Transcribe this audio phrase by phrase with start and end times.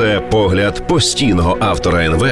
[0.00, 2.26] Це погляд постійного автора НВ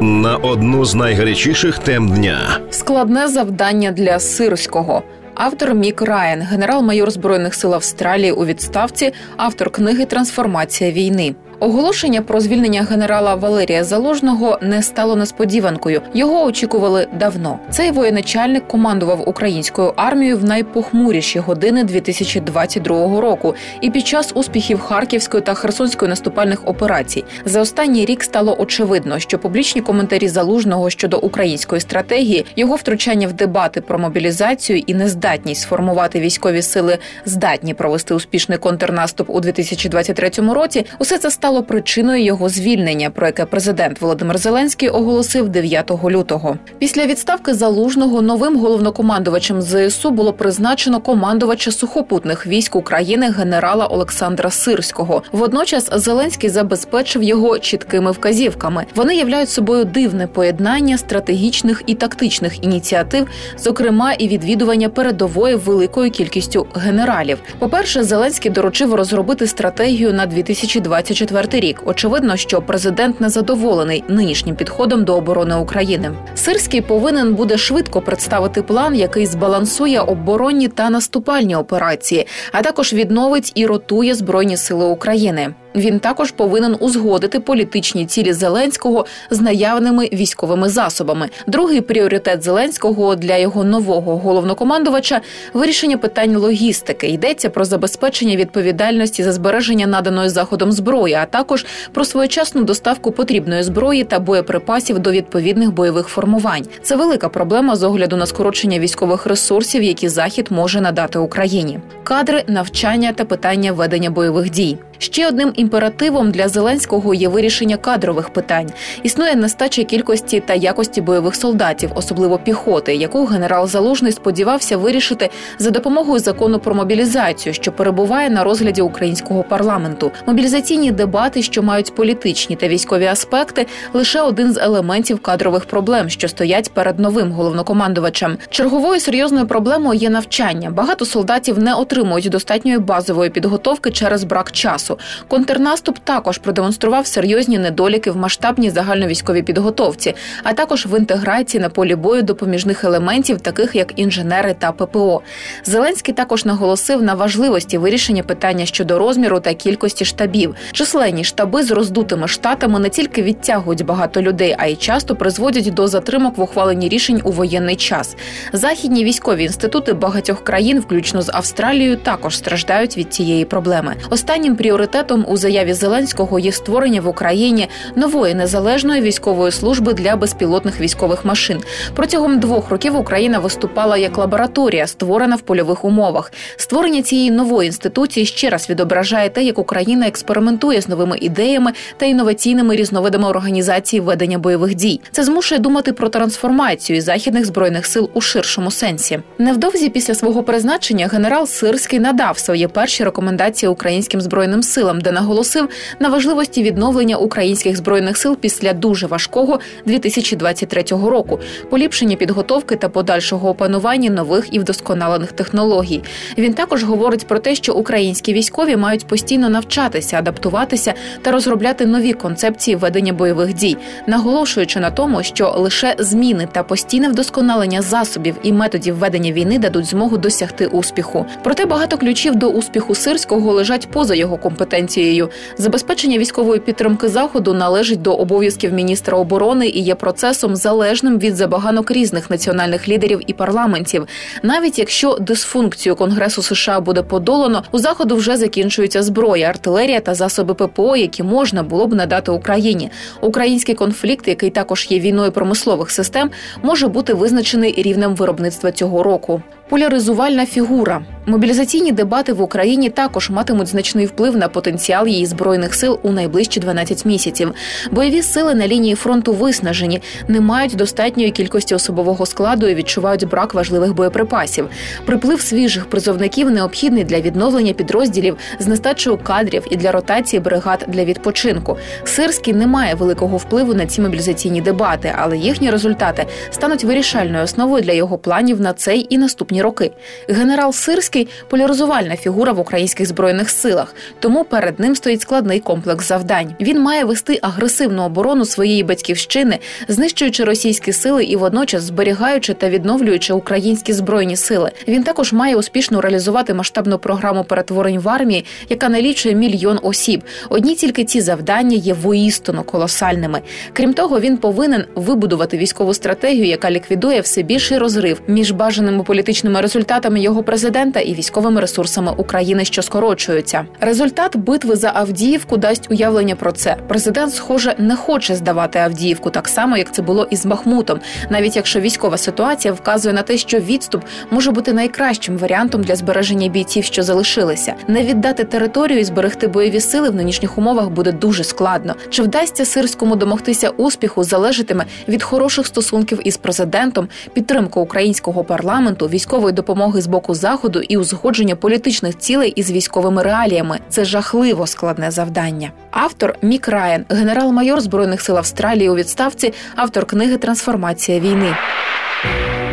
[0.00, 2.60] на одну з найгарячіших тем дня.
[2.70, 5.02] Складне завдання для сирського.
[5.34, 11.34] Автор Мік Райан, генерал-майор збройних сил Австралії у відставці, автор книги Трансформація війни.
[11.64, 16.02] Оголошення про звільнення генерала Валерія Заложного не стало несподіванкою.
[16.14, 17.58] Його очікували давно.
[17.70, 23.54] Цей воєначальник командував українською армією в найпохмуріші години 2022 року.
[23.80, 29.38] І під час успіхів Харківської та Херсонської наступальних операцій за останній рік стало очевидно, що
[29.38, 36.20] публічні коментарі залужного щодо української стратегії, його втручання в дебати про мобілізацію і нездатність сформувати
[36.20, 40.86] військові сили, здатні провести успішний контрнаступ у 2023 році.
[40.98, 46.58] Усе це стало причиною його звільнення, про яке президент Володимир Зеленський оголосив 9 лютого.
[46.78, 55.22] Після відставки залужного новим головнокомандувачем ЗСУ було призначено командувача сухопутних військ України генерала Олександра Сирського.
[55.32, 58.84] Водночас Зеленський забезпечив його чіткими вказівками.
[58.94, 63.26] Вони являють собою дивне поєднання стратегічних і тактичних ініціатив,
[63.58, 67.38] зокрема і відвідування передової великою кількістю генералів.
[67.58, 71.82] По перше, Зеленський доручив розробити стратегію на 2024 2024 рік.
[71.84, 76.12] Очевидно, що президент не задоволений нинішнім підходом до оборони України.
[76.34, 83.52] Сирський повинен буде швидко представити план, який збалансує оборонні та наступальні операції, а також відновить
[83.54, 85.54] і ротує збройні сили України.
[85.74, 91.28] Він також повинен узгодити політичні цілі Зеленського з наявними військовими засобами.
[91.46, 95.20] Другий пріоритет Зеленського для його нового головнокомандувача
[95.54, 97.06] вирішення питань логістики.
[97.06, 103.62] Йдеться про забезпечення відповідальності за збереження наданої заходом зброї, а також про своєчасну доставку потрібної
[103.62, 106.66] зброї та боєприпасів до відповідних бойових формувань.
[106.82, 111.80] Це велика проблема з огляду на скорочення військових ресурсів, які захід може надати Україні.
[112.02, 114.78] Кадри, навчання та питання ведення бойових дій.
[114.98, 118.70] Ще одним імперативом для Зеленського є вирішення кадрових питань.
[119.02, 125.70] Існує нестача кількості та якості бойових солдатів, особливо піхоти, яку генерал Залужний сподівався вирішити за
[125.70, 130.10] допомогою закону про мобілізацію, що перебуває на розгляді українського парламенту.
[130.26, 136.28] Мобілізаційні дебати, що мають політичні та військові аспекти, лише один з елементів кадрових проблем, що
[136.28, 138.38] стоять перед новим головнокомандувачем.
[138.50, 140.70] Черговою серйозною проблемою є навчання.
[140.70, 144.98] Багато солдатів не отримують достатньої базової підготовки через брак часу часу.
[145.28, 151.94] Контрнаступ також продемонстрував серйозні недоліки в масштабній загальновійськовій підготовці, а також в інтеграції на полі
[151.94, 155.22] бою допоміжних елементів, таких як інженери та ППО.
[155.64, 160.54] Зеленський також наголосив на важливості вирішення питання щодо розміру та кількості штабів.
[160.72, 165.88] Численні штаби з роздутими штатами не тільки відтягують багато людей, а й часто призводять до
[165.88, 168.16] затримок в ухваленні рішень у воєнний час.
[168.52, 173.94] Західні військові інститути багатьох країн, включно з Австралією, також страждають від цієї проблеми.
[174.10, 180.16] Останнім пріоритетом пріоритетом у заяві Зеленського є створення в Україні нової незалежної військової служби для
[180.16, 181.60] безпілотних військових машин.
[181.94, 186.32] Протягом двох років Україна виступала як лабораторія, створена в польових умовах.
[186.56, 192.06] Створення цієї нової інституції ще раз відображає те, як Україна експериментує з новими ідеями та
[192.06, 195.00] інноваційними різновидами організації ведення бойових дій.
[195.12, 199.20] Це змушує думати про трансформацію західних збройних сил у ширшому сенсі.
[199.38, 205.68] Невдовзі після свого призначення генерал Сирський надав свої перші рекомендації українським збройним силам, де наголосив
[206.00, 213.48] на важливості відновлення українських збройних сил після дуже важкого 2023 року, поліпшення підготовки та подальшого
[213.48, 216.02] опанування нових і вдосконалених технологій.
[216.38, 222.12] Він також говорить про те, що українські військові мають постійно навчатися, адаптуватися та розробляти нові
[222.12, 223.76] концепції ведення бойових дій,
[224.06, 229.86] наголошуючи на тому, що лише зміни та постійне вдосконалення засобів і методів ведення війни дадуть
[229.86, 231.26] змогу досягти успіху.
[231.42, 235.28] Проте багато ключів до успіху сирського лежать поза його компетенцією компетенцією.
[235.58, 241.90] Забезпечення військової підтримки заходу належить до обов'язків міністра оборони і є процесом залежним від забаганок
[241.90, 244.06] різних національних лідерів і парламентів.
[244.42, 250.54] Навіть якщо дисфункцію Конгресу США буде подолано, у заходу вже закінчується зброя, артилерія та засоби
[250.54, 252.90] ППО, які можна було б надати Україні.
[253.20, 256.30] Український конфлікт, який також є війною промислових систем,
[256.62, 259.42] може бути визначений рівнем виробництва цього року.
[259.68, 266.00] Поляризувальна фігура мобілізаційні дебати в Україні також матимуть значний вплив на потенціал її збройних сил
[266.02, 267.54] у найближчі 12 місяців.
[267.90, 273.54] Бойові сили на лінії фронту виснажені, не мають достатньої кількості особового складу і відчувають брак
[273.54, 274.68] важливих боєприпасів.
[275.06, 281.04] Приплив свіжих призовників необхідний для відновлення підрозділів з нестачею кадрів і для ротації бригад для
[281.04, 281.76] відпочинку.
[282.04, 287.82] Сирський не має великого впливу на ці мобілізаційні дебати, але їхні результати стануть вирішальною основою
[287.82, 289.90] для його планів на цей і наступні роки.
[290.28, 296.54] Генерал Сирський поляризувальна фігура в українських збройних силах, тому перед ним стоїть складний комплекс завдань.
[296.60, 299.58] Він має вести агресивну оборону своєї батьківщини,
[299.88, 304.70] знищуючи російські сили і водночас зберігаючи та відновлюючи українські збройні сили.
[304.88, 310.22] Він також має успішно реалізувати масштабну програму перетворень в армії, яка налічує мільйон осіб.
[310.48, 313.40] Одні тільки ці завдання є воістину колосальними.
[313.72, 319.43] Крім того, він повинен вибудувати військову стратегію, яка ліквідує все більший розрив між бажаними політичними
[319.44, 323.66] результатами його президента і військовими ресурсами України, що скорочуються.
[323.80, 326.76] Результат битви за Авдіївку дасть уявлення про це.
[326.88, 331.00] Президент, схоже, не хоче здавати Авдіївку так само, як це було із Бахмутом,
[331.30, 336.48] навіть якщо військова ситуація вказує на те, що відступ може бути найкращим варіантом для збереження
[336.48, 337.74] бійців, що залишилися.
[337.88, 341.94] Не віддати територію і зберегти бойові сили в нинішніх умовах буде дуже складно.
[342.10, 349.52] Чи вдасться сирському домогтися успіху, залежатиме від хороших стосунків із президентом, підтримки українського парламенту, військової
[349.52, 353.78] допомоги з боку заходу і узгодження політичних цілей із військовими реаліями.
[353.88, 355.70] Це жахливо складне завдання.
[355.90, 361.56] Автор Мік Райан, генерал-майор збройних сил Австралії у відставці, автор книги Трансформація війни.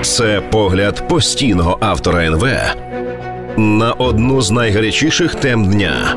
[0.02, 2.46] Це погляд постійного автора НВ
[3.58, 6.16] на одну з найгарячіших тем дня.